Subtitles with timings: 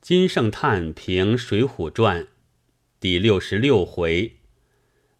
[0.00, 2.22] 金圣叹评《水浒传》
[2.98, 4.36] 第六十六回：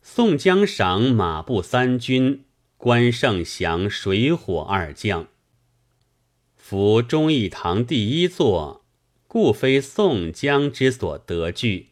[0.00, 2.44] 宋江赏马步三军，
[2.78, 5.28] 关胜降水火二将。
[6.56, 8.86] 夫忠义堂第一座，
[9.26, 11.88] 故非宋江之所得据，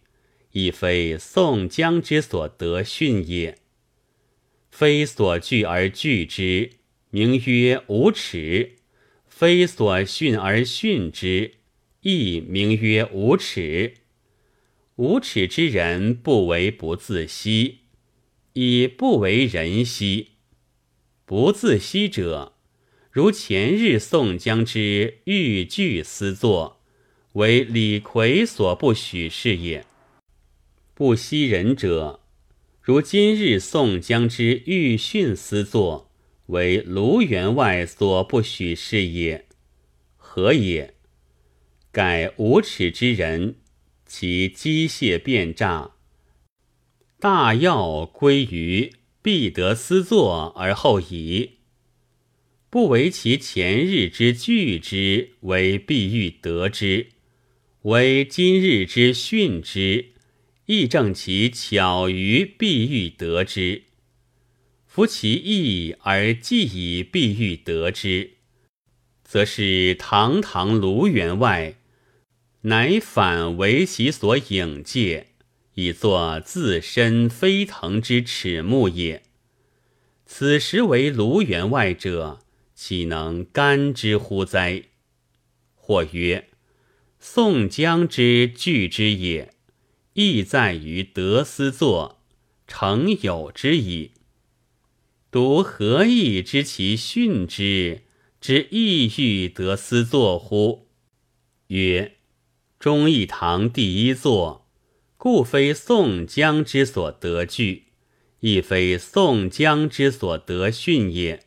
[0.53, 3.59] 亦非宋江之所得训也。
[4.71, 6.71] 非所据而据之，
[7.11, 8.77] 名曰无耻；
[9.27, 11.58] 非所训而训之。
[12.11, 13.93] 亦名曰无耻。
[14.97, 17.81] 无耻之人，不为不自惜，
[18.55, 20.29] 以不为人惜。
[21.27, 22.55] 不自惜者，
[23.11, 26.81] 如前日宋江之欲拒私作，
[27.35, 29.83] 为李逵所不许是也；
[30.95, 32.21] 不惜人者，
[32.81, 36.11] 如今日宋江之欲训私作，
[36.47, 39.45] 为卢员外所不许是也。
[40.17, 40.95] 何也？
[41.91, 43.57] 改无耻之人，
[44.07, 45.93] 其机械变诈，
[47.19, 51.53] 大要归于必得私作而后已，
[52.71, 57.09] 不为其前日之惧之为必欲得之，
[57.83, 60.11] 为今日之训之，
[60.67, 63.85] 亦正其巧于必欲得之。
[64.87, 68.33] 夫其意而既以必欲得之，
[69.29, 71.75] 则是堂堂卢员外。
[72.63, 75.27] 乃反为其所引介，
[75.75, 79.23] 以作自身飞腾之耻目也。
[80.25, 82.41] 此时为卢员外者，
[82.75, 84.85] 岂能甘之乎哉？
[85.75, 86.49] 或曰：
[87.21, 89.53] 宋江之惧之也，
[90.15, 92.23] 亦在于得思作，
[92.67, 94.13] 成有之矣。
[95.31, 98.03] 独何意知其训之，
[98.41, 100.87] 之意欲得思作乎？
[101.69, 102.15] 曰。
[102.79, 104.69] 忠义堂第一座，
[105.17, 107.87] 故非宋江之所得据，
[108.39, 111.43] 亦非宋江之所得训也。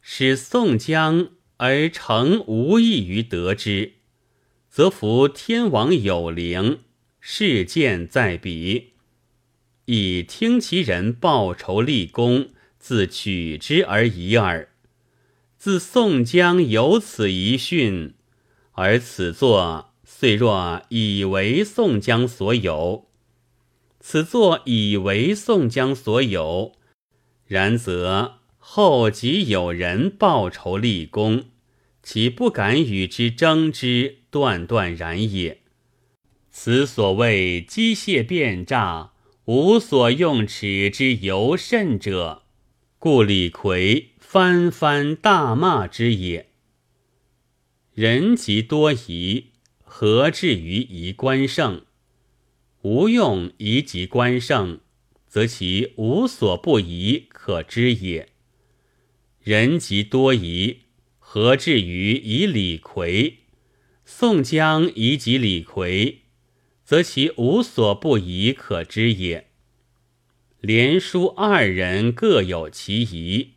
[0.00, 3.94] 使宋江而诚无异于得之，
[4.68, 6.78] 则夫天王有灵，
[7.18, 8.92] 事件在彼，
[9.86, 14.68] 以听其人报仇立功，自取之而已耳。
[15.60, 18.14] 自宋江有此一训，
[18.72, 19.92] 而此作。
[20.02, 23.08] 遂若以为宋江所有，
[24.00, 26.72] 此作以为宋江所有，
[27.46, 31.44] 然则后即有人报仇立功，
[32.02, 35.60] 岂不敢与之争之断断然也？
[36.50, 39.12] 此所谓机械变诈，
[39.44, 42.44] 无所用尺之尤甚者，
[43.02, 46.50] 故李逵翻翻大骂之也。
[47.94, 49.46] 人极多疑。
[49.82, 51.86] 何至于疑关胜？
[52.82, 54.80] 无用疑及关胜，
[55.26, 58.28] 则其无所不疑可知也。
[59.40, 60.80] 人极多疑，
[61.18, 63.38] 何至于疑李逵？
[64.04, 66.18] 宋江疑及李逵，
[66.84, 69.49] 则其无所不疑可知也。
[70.60, 73.52] 连叔二人各有其疑，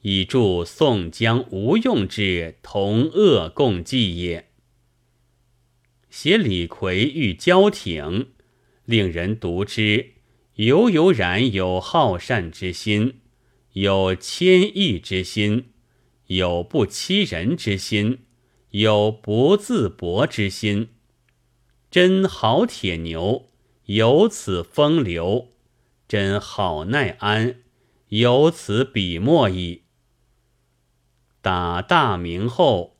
[0.00, 4.48] 以助宋江无用之同恶共济也。
[6.08, 8.28] 写李逵欲交挺，
[8.86, 10.12] 令人读之，
[10.54, 13.20] 犹犹然有好善之心，
[13.74, 15.66] 有谦抑之心，
[16.28, 18.20] 有不欺人之心，
[18.70, 20.88] 有不自薄之心。
[21.90, 23.50] 真好铁牛，
[23.84, 25.48] 有此风流；
[26.08, 27.60] 真好耐安，
[28.08, 29.82] 有此笔墨矣。
[31.40, 32.96] 打大明后。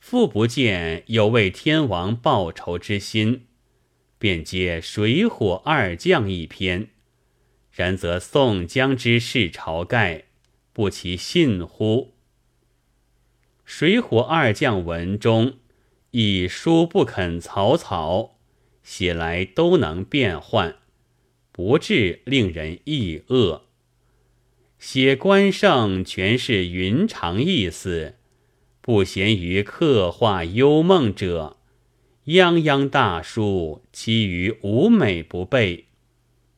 [0.00, 3.46] 复不见有为天王报仇之心，
[4.18, 6.90] 便接水火二将一篇。
[7.72, 10.24] 然则宋江之事晁盖，
[10.72, 12.14] 不其信乎？
[13.66, 15.58] 水火二将文中，
[16.12, 18.38] 以书不肯草草，
[18.82, 20.77] 写来都能变换，
[21.58, 23.64] 不至令人意恶。
[24.78, 28.14] 写关胜全是云长意思。
[28.80, 31.56] 不闲于刻画幽梦者，
[32.26, 35.86] 泱泱大书，其余无美不备，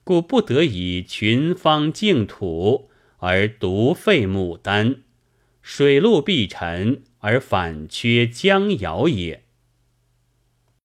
[0.04, 4.96] 故不得以群芳净土而独废牡丹，
[5.62, 9.44] 水陆必沉而反缺江瑶也。